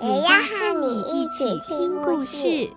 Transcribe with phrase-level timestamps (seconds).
[0.00, 2.70] 也要和你一起听故事。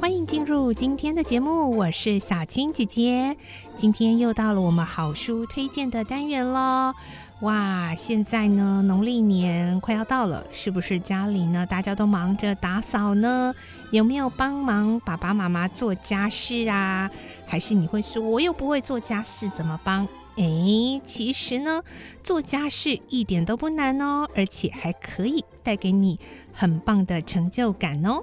[0.00, 3.36] 欢迎进入今天的节目，我是小青姐姐。
[3.76, 6.92] 今天又到了我们好书推荐的单元喽！
[7.40, 13.54] 哇，现在呢，农历年快要到了，是不是家里呢，大家都忙着打扫呢？
[13.90, 17.10] 有没有帮忙爸爸妈妈做家事啊？
[17.46, 20.06] 还是你会说，我又不会做家事，怎么帮？
[20.36, 21.82] 哎，其实呢，
[22.22, 26.20] 做家事一点都不难哦，而且还可以带给你
[26.52, 28.22] 很棒的成就感哦。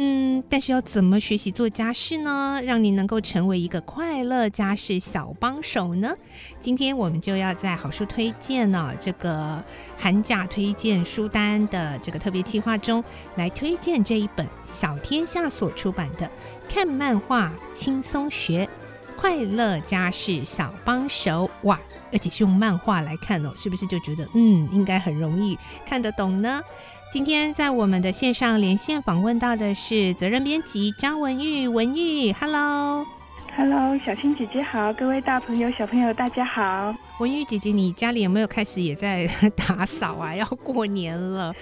[0.00, 2.60] 嗯，但是要怎么学习做家事呢？
[2.64, 6.14] 让你能够成为一个快乐家事小帮手呢？
[6.60, 9.60] 今天我们就要在好书推荐呢，这个
[9.96, 13.02] 寒假推荐书单的这个特别计划中，
[13.34, 16.26] 来推荐这一本小天下所出版的
[16.72, 18.68] 《看漫画轻松学
[19.16, 21.80] 快乐家事小帮手》哇，
[22.12, 26.62] 而且是用漫画来看哦，是不是就觉得嗯，应该很容易看得懂呢？
[27.10, 36.94] 今天在我们的线上连线访问到的是责任编辑张文玉，文玉，Hello，Hello，小青姐姐好，各位大朋友小朋友大家好。
[37.18, 40.36] 文玉姐姐，你家里有没有开始也在 打扫啊？
[40.36, 41.54] 要过年了。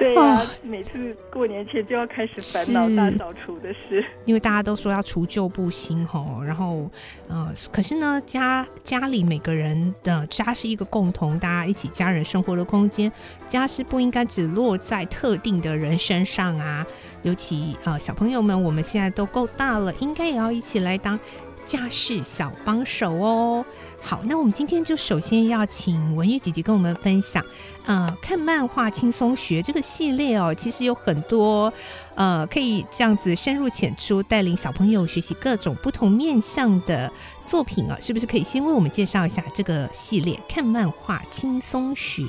[0.00, 4.02] 对呀、啊，哦、每次过年前就要开始烦恼大扫除的事。
[4.24, 6.90] 因为大家都说要除旧布新吼，然后，
[7.28, 13.12] 呃，可是呢，家家里每个人的家是一个共同大家一起家人生活的空间，
[13.46, 16.86] 家是不应该只落在特定的人身上啊。
[17.22, 21.20] 尤其呃，小朋友们，我们现在都够大了，应该也要一起来当
[21.70, 23.64] 家事小帮手哦。
[24.02, 27.44] 好，那我们今天就首先要请文玉姐姐跟我们分享，
[27.86, 31.72] 呃，看漫画轻松学这个系列哦，其实有很多
[32.16, 37.08] 呃可以这样子深入浅出，带领小朋友学习各种不同面向的
[37.46, 40.36] 作品啊，是不是可以先为我们介绍一下这个系列？
[40.48, 42.24] 看漫画轻松学。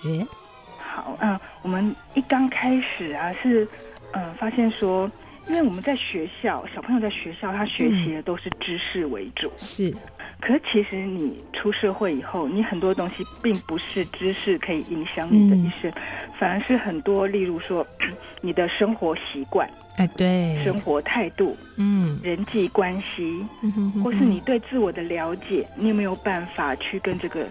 [0.77, 3.67] 好，嗯、我们一刚开始啊，是
[4.11, 5.09] 嗯、呃，发现说。
[5.47, 9.47] 因为我们在学校，小朋友在学校，他学习的都是知识为主。
[9.47, 9.93] 嗯、是，
[10.39, 16.01] 可是其实你出社会以后，你很多东西并不是知识可以影响你的一生，嗯、
[16.39, 17.85] 反而是很多，例如说
[18.41, 27.45] 你的生活习惯，哎，对，生活态度，嗯，人际关系，嗯、哼哼哼或是你对自我的了解，你有没有办法去跟这个。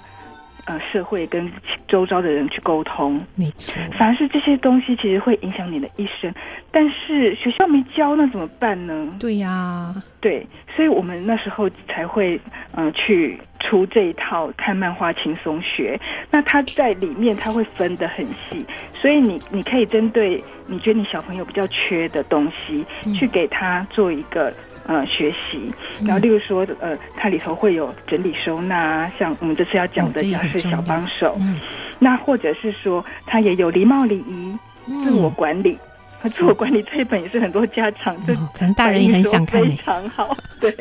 [0.70, 1.50] 呃，社会跟
[1.88, 3.74] 周遭的人去沟通，没错。
[3.98, 6.32] 反而是这些东西其实会影响你的一生，
[6.70, 9.08] 但是学校没教，那怎么办呢？
[9.18, 15.98] 对呀、啊，对，所以我们那时候才会呃去出这一套看漫画轻松学。
[16.30, 18.64] 那它在里面它会分得很细，
[18.94, 24.54] 所以你你可以针对你觉得你小朋友比较缺的东西，嗯、去给他做一个。
[24.86, 25.72] 呃，学习，
[26.04, 31.60] 然后例如说，呃，它里头会有整理收纳，像我们这次要讲的家是小帮手，嗯、
[31.98, 34.58] 那或者是说，它也有礼貌礼仪、
[34.88, 35.78] 嗯、自我管理，
[36.18, 40.74] 和自我管理这一本也是很多家长就可能大人也很想看，非常好，对，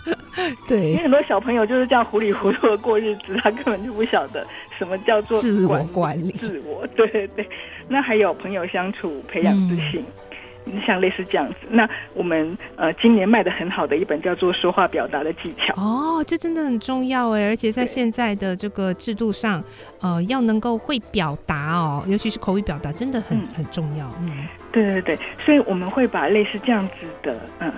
[0.66, 4.46] 对，因为很多小朋友就是这样糊里糊涂的过日子，他根本就不晓得
[4.78, 7.26] 什么叫做自我管理，自我，对对。
[7.28, 7.46] 对，
[7.88, 10.00] 那还有朋友相处，培养自信。
[10.00, 10.06] 嗯
[10.86, 19.62] 像类似这样子，那我们呃今年卖的很好的一本叫做《说话表达的技巧》哦，这真的很重要哎，而且在现在的这个制度上，
[20.00, 24.08] 呃，要能够会表达哦，尤其是口语表达，真的很、嗯、很重要。
[24.20, 27.72] 嗯，对对对，所以我们会把类似这样子的嗯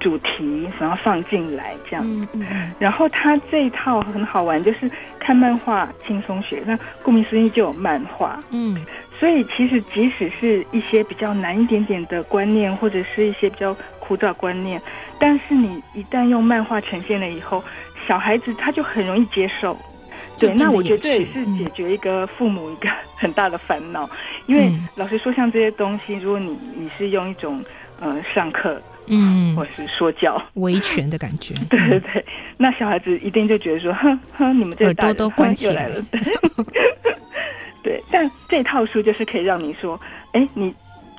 [0.00, 2.04] 主题然后放进来这样。
[2.04, 8.84] 子，嗯嗯，然后他这一套很好玩，就是看漫画轻松学，那顾名思义就有漫画，嗯。
[9.18, 14.80] 所以，其实即使是一些比较难一点点的观念，或者是一些比较枯燥观念，
[15.18, 17.62] 但是你一旦用漫画呈现了以后，
[18.08, 19.76] 小孩子他就很容易接受。
[20.38, 24.10] 对，那我觉得这也是解决一个父母一个很大的烦恼，嗯、
[24.46, 27.62] 因为老实说，像这些东西，如果你你是用一种
[28.00, 30.40] 呃上课，嗯，或是说教。
[30.54, 32.24] 维权的感觉， 对对对，
[32.56, 36.02] 那小孩子一定就觉得说，哼哼，你们这个大人耳朵都关起来了。
[37.82, 40.00] 对，但这套书就是可以让你说，
[40.32, 40.74] 哎，你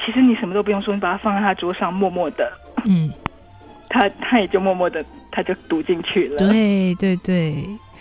[0.06, 2.52] 其实你什么都不用说，你把它放在他桌上，默默的，
[2.86, 3.12] 嗯，
[3.90, 6.38] 他他也就默默的他就读进去了。
[6.38, 7.54] 对对对。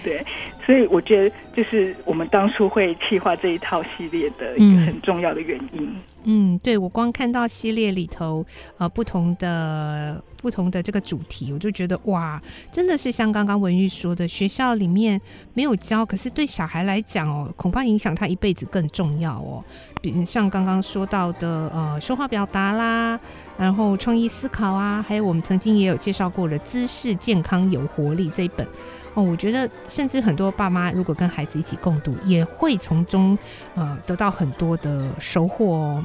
[0.02, 0.24] 对，
[0.64, 5.82] 所以我觉得就是我们当初会企划这一套系列的一个很重要的原因。
[5.82, 8.44] 嗯嗯，对，我光看到系列里头，
[8.78, 12.40] 呃，不同的不同的这个主题，我就觉得哇，
[12.70, 15.20] 真的是像刚刚文玉说的，学校里面
[15.54, 19.64] 没有教，可是对小孩来讲哦，恐怕影响他一辈子更重要哦。
[20.02, 23.18] 比如像刚刚说到的，呃，说话表达啦，
[23.58, 28.66] 然后创意思考啊，还有我们曾经也有介绍过的姿势健康有活力这一本。
[29.14, 33.36] 哦，我觉得甚至很多爸妈如果跟孩子一起共读，也会从中
[33.74, 36.04] 呃得到很多的收获哦。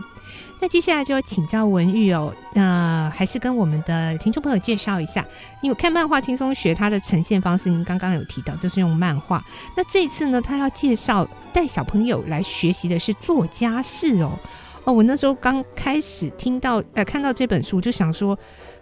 [0.59, 5.23] 那接下来就要请教文玉哦，呃，还是跟我们的听众朋友介绍一下，
[5.61, 9.43] 因为看漫画轻松学它的呈现方式，您刚刚有提到就是用漫画。
[9.77, 14.31] 那这次呢，他要介绍带小朋友来学习的是做家事哦。
[14.85, 18.35] 哦，我那时候刚开始听到呃看到这本书，就想说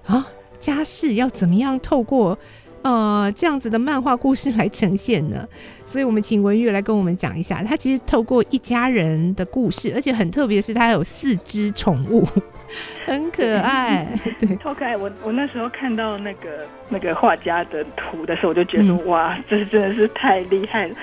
[0.05, 0.25] 啊，
[0.59, 2.37] 家事要怎么样透过。
[2.83, 5.47] 呃，这样子的漫画故事来呈现呢，
[5.85, 7.63] 所以我们请文玉来跟我们讲一下。
[7.63, 12.27] 他其实透过一家人的故事，而且很特别的是，他有四只宠物，
[13.05, 14.07] 很可爱，
[14.39, 14.95] 对，超可爱。
[14.97, 20.95] 我我那时候看到那个那个画家的图的时候，我就觉得，嗯、哇，这真的是太厉害了。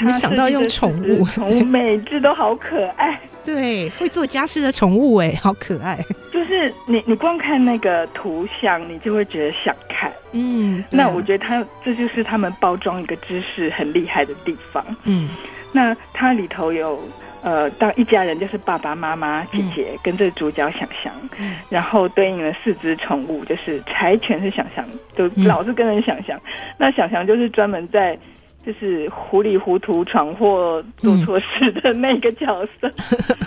[0.00, 3.20] 没想到用宠物，宠物每只都好可爱。
[3.44, 5.98] 对，会做家事的宠物，哎，好可爱。
[6.44, 10.12] 就是你，你光看那个图像，你就会觉得想看。
[10.32, 14.84] 嗯，那我觉得他这就是他们包装一个知识很厉害的地方。
[15.04, 15.30] 嗯，
[15.72, 17.00] 那它里头有
[17.42, 24.84] 呃，当一家人就是爸爸妈妈、姐姐跟这主角想象，嗯、然后对应了四只宠物，就是柴犬是想象，
[25.16, 26.36] 就老是跟人想象。
[26.44, 28.18] 嗯、那想象就是专门在。
[28.64, 32.90] 就是糊里糊涂闯祸做错事的那个角色，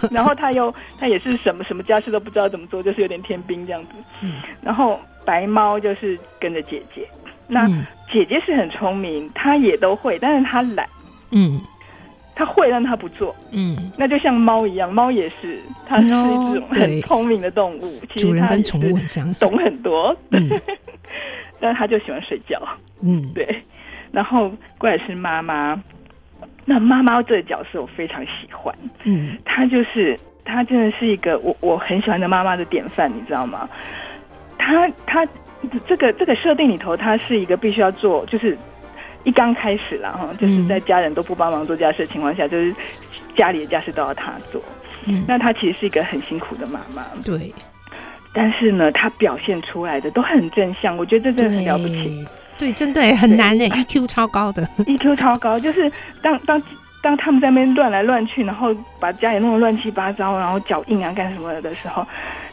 [0.03, 3.89] 嗯、 然后他又他也是什么什么家事都不知道怎么做，就是有点天兵这样子。
[4.21, 7.07] 嗯、然后白猫就是跟着姐姐，
[7.47, 7.67] 那
[8.11, 10.87] 姐姐是很聪明，她也都会，但是她懒。
[11.31, 11.59] 嗯，
[12.35, 13.35] 她会，但她不做。
[13.51, 17.99] 嗯，那就像猫一样，猫也是，它是一种很聪明的动物。
[18.13, 20.15] 其实主人跟宠物很像，懂很多。
[20.29, 20.47] 嗯，
[21.59, 22.61] 但是他就喜欢睡觉。
[23.01, 23.63] 嗯，对。
[24.11, 25.81] 然后过来是妈妈，
[26.65, 28.73] 那妈妈这个角色我非常喜欢，
[29.03, 33.69] 嗯，她就是她真的是一个我我很喜欢的妈妈的典范，你知道吗？
[34.57, 35.27] 她她
[35.87, 38.57] 这个这个设定里头，她是一个必须要做，就是
[39.23, 42.73] 一刚开始啦哈，就是在家人都不帮忙做家事的情况下，就是
[43.35, 44.61] 家里的家事都要她做，
[45.05, 47.53] 嗯，那她其实是一个很辛苦的妈妈，对，
[48.33, 52.27] 但是呢，她表现出来的都很正向，我觉得这真的很了不起。
[52.57, 56.61] 对，真的很难诶，EQ 超高的， EQ 超高，就是当当
[57.01, 62.05] 当他们在那边乱来乱去，然后把家里弄得乱七八糟，然后脚印啊干什么的时候，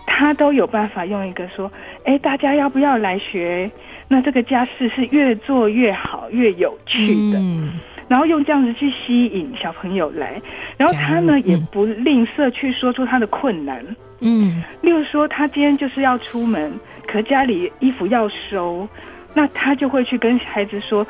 [0.06, 1.70] 他都有办法用一个说，
[2.04, 3.70] 哎，大家要不要来学？
[4.06, 10.40] 那这个家事是越做越好，越有趣的，嗯、然后用这样子去吸引小朋友来，
[10.76, 13.82] 然后他呢、嗯、也不吝啬去说出他的困难，
[14.20, 16.70] 嗯，例如说他今天就是要出门，
[17.06, 18.86] 可家里衣服要收。
[19.34, 21.04] 那他就会去跟孩子说：“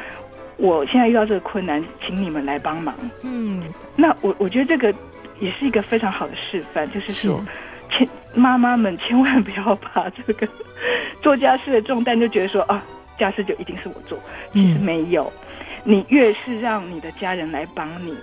[0.56, 3.62] 我现在遇到这个困难，请你们来帮忙。”嗯，
[3.94, 4.92] 那我我觉得这个
[5.40, 7.44] 也是一个非常好的示范，就是说，
[7.90, 10.48] 千妈妈们千万不要把这个
[11.22, 12.82] 做家事的重担就觉得说啊，
[13.18, 14.18] 家事就一定是我做，
[14.52, 15.30] 其实没有，
[15.84, 18.16] 你越是让你的家人来帮你，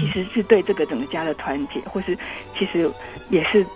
[0.00, 2.16] 其实是对这个整个家的团结，或是
[2.56, 2.90] 其实
[3.28, 3.66] 也是。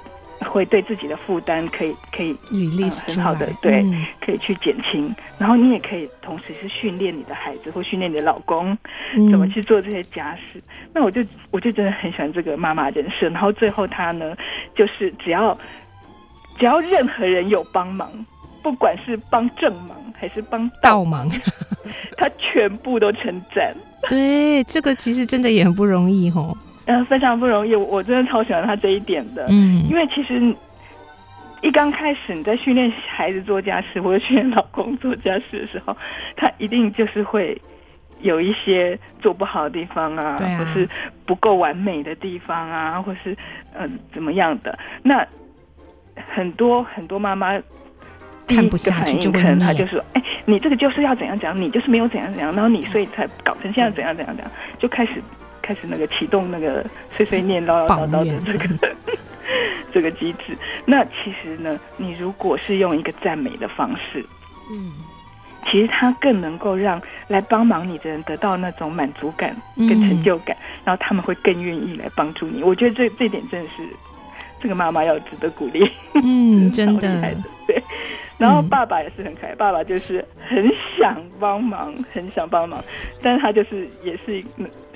[0.43, 8.77] 会对自己的负担可以可以、呃、很好的对，嗯、可以去减轻，然后你也可以同时是训练你的孩子或训练你的老公、
[9.17, 10.63] 嗯、怎么去做这些家事。
[10.93, 13.33] 那我就我就真的很喜欢这个妈妈人生。
[13.33, 14.37] 然后最后她呢，
[14.75, 15.57] 就是只要
[16.59, 18.11] 只要任何人有帮忙，
[18.63, 21.31] 不管是帮正忙还是帮倒忙，
[22.17, 23.75] 他 全部都称赞。
[24.09, 26.57] 对，这个其实真的也很不容易哦。
[26.85, 29.47] 呃，非常不容易，我真的超喜欢他这一点的。
[29.51, 30.55] 嗯，因为其实
[31.61, 35.97] 一刚开始你在训练孩子做家事，或者训练老公做家事的时候，
[36.37, 37.61] 他一定就是会
[38.21, 40.89] 有一些做不好的地方啊，啊或是
[41.25, 43.33] 不够完美的地方啊，或是
[43.75, 44.77] 嗯、呃、怎么样的。
[45.05, 45.25] 那
[46.35, 47.53] 很多很多妈妈
[48.49, 55.23] 看不下去，就可能他就说：“哎、欸，你这个就是要怎样怎样，你就是没有怎样怎样，然后你所以才搞成现在怎样怎样怎样，就开始。”
[55.63, 56.85] 开始那个启动那个
[57.17, 58.97] 碎碎念唠唠叨叨的这个
[59.93, 60.57] 这个机制。
[60.85, 64.25] 那其实呢，你如果是用一个赞美的方式，
[64.71, 64.93] 嗯，
[65.71, 72.63] 其实它更能够让来帮忙你的人得到那种满足感跟成就感，嗯、然后他们会更愿意来帮助你。
[72.63, 73.83] 我觉得这这点真的是
[74.61, 75.91] 这个妈妈要值得鼓励。
[76.15, 77.35] 嗯， 真的，
[77.67, 77.83] 对。
[78.39, 82.83] 然后爸爸也是很可爱，爸爸就是很想帮忙，很想帮忙，
[83.23, 84.43] 但是他就是也是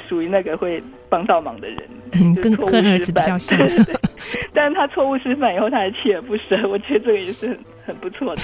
[0.08, 1.78] 属于那个会帮到忙的人，
[2.12, 3.58] 嗯，跟跟儿子比较像。
[4.52, 8.42] 但是他错误示范以后，他还锲而不舍， 我觉得这个也是很很不错的，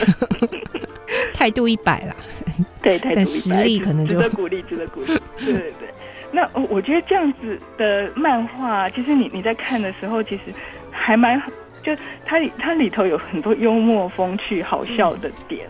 [1.35, 2.15] 态度一百啦。
[2.83, 5.07] 对，态度一百，但实力可能就值得鼓励，值得鼓励。
[5.39, 5.89] 对对对，
[6.31, 10.43] 那我觉得这样子的漫画，其实你你在看的时候，其实
[10.91, 11.41] 还蛮，
[11.83, 15.67] 就它里它里头有很多幽默风趣、好笑的点，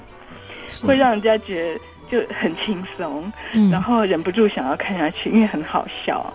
[0.83, 1.81] 嗯、会让人家觉得
[2.13, 6.31] 就很轻松，嗯、然后忍不住想要看下去，因为很好笑。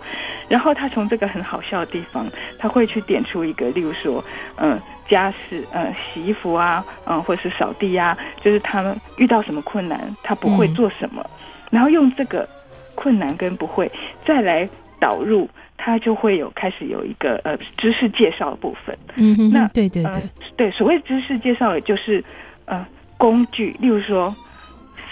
[0.48, 2.26] 然后他从这个很好笑的地方，
[2.58, 4.24] 他会去点出一个，例如说，
[4.56, 4.76] 嗯，
[5.08, 11.30] 家事，嗯，洗衣服啊，嗯，或者是扫地呀、啊，就是他们遇到什么困难，他不会做什么，嗯、
[11.70, 12.48] 然后用这个
[12.96, 13.88] 困难跟不会
[14.26, 14.68] 再来
[14.98, 18.98] 导入，他就会有开始有一个呃知识介绍的部分。
[19.14, 20.22] 嗯哼，那对对对、呃、
[20.56, 22.24] 对，所谓知识介绍，也就是
[22.64, 22.84] 呃
[23.16, 24.34] 工具，例如说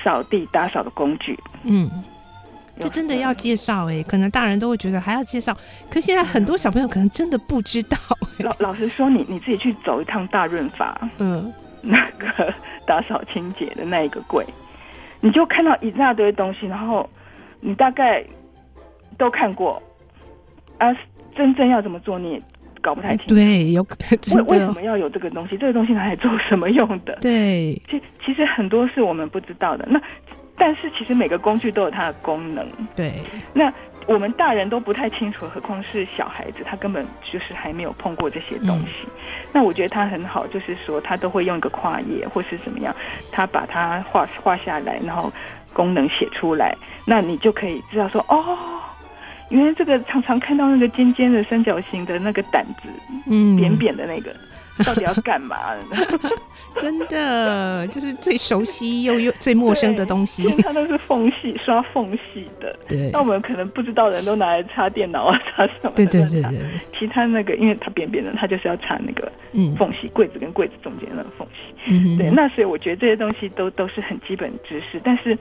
[0.03, 1.91] 扫地打扫的工具，嗯。
[2.79, 5.57] 这真的要介绍哎、欸，可能大人都会觉得还要介绍，
[5.89, 7.97] 可现在很多小朋友可能真的不知道、
[8.37, 8.45] 欸。
[8.45, 11.51] 老老实说，你你自己去走一趟大润发，嗯，
[11.81, 12.53] 那个
[12.87, 14.45] 打扫清洁的那一个柜，
[15.23, 17.09] 你就看到一大堆东西，然后
[17.61, 18.23] 你大概
[19.17, 19.83] 都看过，
[20.77, 20.95] 啊，
[21.35, 22.43] 真正要怎么做你也
[22.87, 23.35] 搞不太清楚。
[23.35, 23.83] 对，有
[24.35, 25.57] 为为什么要有这个东西？
[25.59, 27.19] 这个东西拿来做什么用的？
[27.21, 29.87] 对， 其其实很多是我们不知道的。
[29.91, 30.01] 那。
[30.59, 32.67] 但是其实每个工具都有它的功能，
[32.97, 33.13] 对。
[33.53, 33.71] 那
[34.07, 39.05] 我们大人都不太清楚，何况是小孩子，他根本就是还没有碰过这些东西。
[39.05, 39.11] 嗯、
[39.53, 42.97] 那我觉得他很好，就是说他都会用一个跨页或是怎么样，
[43.31, 45.31] 他把它画画下来，然后
[45.75, 46.75] 功能写出来，
[47.05, 48.57] 那你就可以知道说，哦，
[49.49, 52.89] 因为这个常常看到那个尖尖的三角形的那个胆子，
[53.27, 54.35] 嗯，扁扁的那个。
[54.85, 55.57] 到底要干嘛？
[56.77, 60.43] 真的就是最熟悉又又最陌生的东西。
[60.43, 62.79] 通常都是缝隙刷缝隙的。
[62.87, 63.09] 对。
[63.11, 65.93] 那我们可能不知道的人都拿来插电脑啊，插什么？
[65.97, 66.59] 对对对对。
[66.99, 69.33] 其他那个，因为它扁扁的，它就是要插那个
[69.79, 71.75] 缝隙，柜子跟柜子中间的缝隙。
[71.87, 72.19] 嗯。
[72.19, 75.35] 对，那所以我觉得这些东西都都是很基本知识，但是。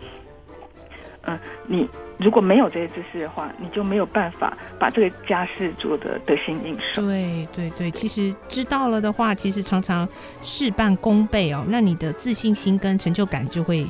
[1.26, 7.02] 嗯，你如果没有这些知识的话，你就没有办法把这个家事做得得心应手。
[7.02, 10.08] 对对对，其实知道了的话，其实常常
[10.42, 13.86] 事半功倍哦，那你的自信心跟成就感就会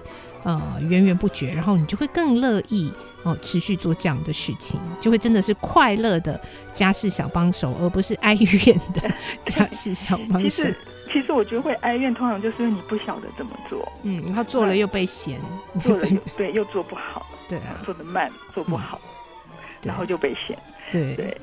[0.46, 2.90] 呃源源不绝，然后你就会更乐意
[3.24, 6.40] 哦、呃、持续做这样的事情，就会真的是快乐的
[6.72, 9.02] 家事小帮手，而不是哀怨的
[9.52, 10.50] 家事小帮手。
[10.50, 10.76] 其实
[11.12, 15.40] 其实我觉得会哀怨，通常就是因为你不晓得怎么做，嗯，然后做了又被嫌，
[15.82, 19.02] 做了又对又做不好，对啊，做的慢，做不好，
[19.50, 20.58] 嗯、然后就被嫌，
[20.92, 21.38] 对对。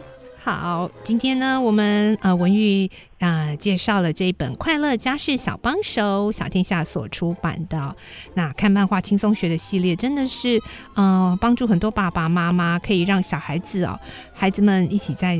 [0.45, 2.91] 好，今天呢，我们呃文玉
[3.23, 7.95] 那、介绍了这一本《快乐家事小帮手》，小天下所出版的。
[8.35, 10.61] 那看漫画轻松学的系列，真的是
[10.95, 13.97] 呃帮助很多爸爸妈妈，可以让小孩子哦，
[14.35, 15.39] 孩子们一起在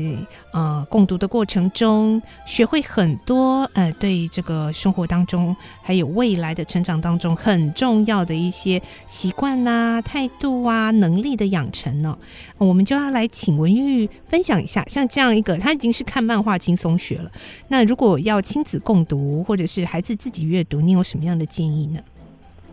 [0.53, 12.17] 呃共读的过程中，学会很多呃对这个生活当中还有未来的成长当中很重要的一些习惯啊、态度啊、能力的养成呢、
[12.57, 14.85] 我们就要来请文玉分享一下。
[14.87, 17.29] 像这样一个，他已经是看漫画轻松学了。
[17.73, 21.99] 那如果要亲子共读，或者是孩子自己阅读，你有什么样的建议呢？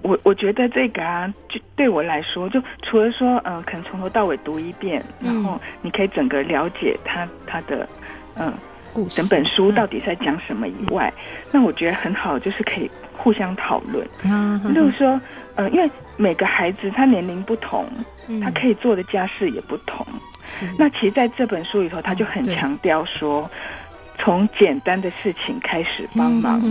[0.02, 7.88] 我我觉得这个啊，就对我来说，就除了说，嗯、呃，可能从头到尾读一遍，然后你可以整个了解他他的，
[8.34, 8.54] 嗯、呃，
[8.92, 14.06] 故事整本书到底在讲什么以外，嗯、那我觉得很好，就是可以互相讨论。
[14.24, 15.18] 嗯，例如说，
[15.54, 17.86] 呃，因为每个孩子他年龄不同，
[18.42, 20.06] 他可以做的家事也不同。
[20.76, 23.48] 那其实在这本书里头，他就很强调说，
[24.20, 26.62] 从简单的事情开始帮忙，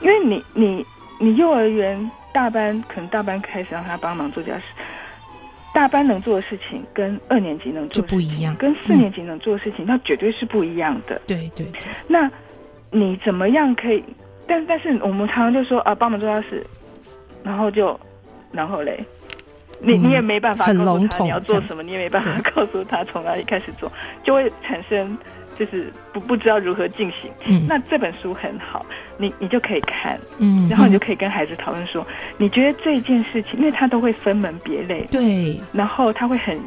[0.00, 0.86] 因为你你
[1.18, 4.64] 你幼儿园大班可能大班开始让他帮忙做家事，
[5.74, 11.20] 大班能做的事情跟二年级能做的事情不一样，跟四年级能做的事情那绝对是不一样的。
[11.26, 11.66] 对对。
[12.06, 12.30] 那
[12.90, 14.02] 你怎么样可以？
[14.46, 16.64] 但但是我们常常就说啊，帮忙做家事，
[17.42, 17.98] 然后就
[18.52, 19.04] 然后嘞。
[19.78, 23.92] 你你也没办法告诉他你要做什么，你也没办法告诉他从哪里开始做，
[24.24, 25.18] 就会产生
[25.58, 27.30] 就是不不知道如何进行。
[27.46, 28.84] 嗯，那这本书很好，
[29.16, 32.06] 你你就可以看，嗯，然后你就可以跟孩子讨论说，
[32.38, 36.60] 你觉得这件事情，因为他都会分门别类，对，然后他会很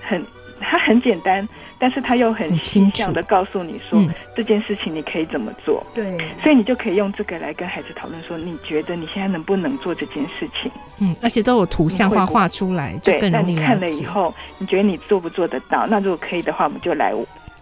[0.00, 0.22] 很。
[0.60, 1.48] 他很简单，
[1.78, 5.86] 但是他又很清楚的告诉你说，这件事情你可以怎么做。
[5.94, 10.68] 对，所以你就可以用这个来跟孩子讨论说，你觉得你现在能不能做这件事情？
[10.98, 15.86] 嗯，而且都有图像化画出来，对，那你看了以后，你觉得你做不做得到？
[15.86, 17.14] 那如果可以的话，我们就来，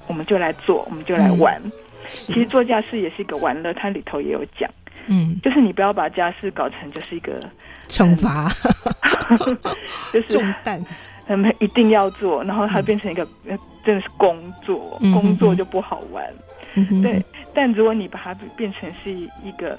[0.06, 1.60] 我们就来做，我们就来玩。
[2.06, 4.70] 其实做家事也是一个玩乐，它里头也有讲。
[5.08, 7.40] 嗯，就是你不要把家事搞成就是一个
[7.88, 8.48] 惩罚，
[10.12, 10.84] 就是重担，
[11.26, 13.26] 他们一定要做，然后它变成一个
[13.84, 16.24] 真的是工作，嗯、工作就不好玩。
[16.74, 19.78] 嗯、对，但如果你把它变成是一个，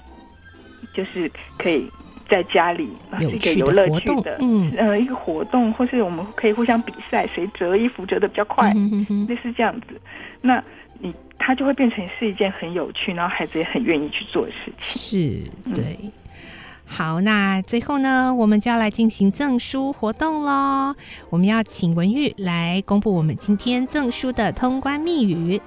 [0.93, 1.89] 就是可以。
[2.29, 9.99] 在家里啊，是一个有乐趣的，嗯，呃，一个活动，或是我们可以互相比赛，谁折衣服折的比较快，嗯哼哼，类似这样子。
[10.41, 10.63] 那
[10.99, 15.43] 你他就会变成是一件很有趣，然后孩子也很愿意去做的事情。
[15.65, 15.97] 是，对。
[16.01, 16.11] 嗯、
[16.85, 20.95] 好，那最后呢，我们就要来进行赠书活动喽。
[21.29, 25.61] 我们要请文玉来公布我们今天赠书的通关密语：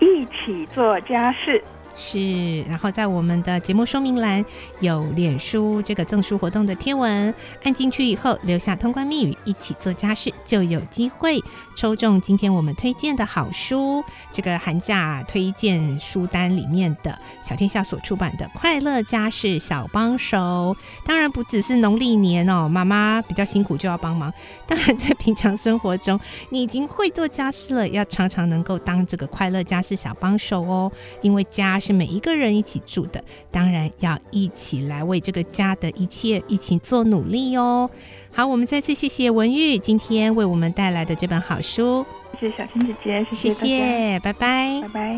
[0.00, 1.62] 一起做家事。
[1.98, 4.44] 是，然后在我们的节目说明栏
[4.80, 7.34] 有脸书这个赠书活动的贴文，
[7.64, 11.42] 按进去以后留下通关密语，一起做家事就有机会
[11.74, 14.04] 抽中今天我们推荐的好书。
[14.30, 20.36] 这个寒假推荐书单里面的小天下所出版的《快乐家事小帮手》，
[21.06, 24.30] 当然不只是农历年哦，妈妈比较辛苦就要帮忙。
[24.66, 31.80] 当然在平常生活中，你已经会做家事了，要常常能够当这个快乐家事小帮手哦，因为家。
[31.86, 37.88] 是每一个人一起住的，当然要一起来为这个家的一切一起做努力哦。
[38.32, 42.04] 好，我们再次谢谢文玉今天为我们带来的这本好书，
[42.40, 45.16] 谢谢小青姐姐，谢谢，谢谢，拜拜，拜拜。